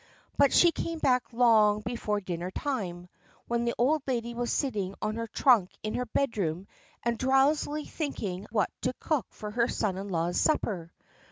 But 0.35 0.51
she 0.51 0.71
came 0.71 0.97
back 0.97 1.31
long 1.31 1.81
before 1.81 2.21
dinner 2.21 2.49
time, 2.49 3.07
when 3.47 3.65
the 3.65 3.75
old 3.77 4.01
lady 4.07 4.33
was 4.33 4.51
sitting 4.51 4.95
on 4.99 5.15
her 5.17 5.27
trunk 5.27 5.69
in 5.83 5.93
her 5.93 6.07
bedroom 6.07 6.65
and 7.03 7.19
drowsily 7.19 7.85
thinking 7.85 8.47
what 8.49 8.71
to 8.81 8.93
cook 8.99 9.27
for 9.29 9.51
her 9.51 9.67
son 9.67 9.97
in 9.97 10.07
law's 10.09 10.39
supper. 10.41 10.91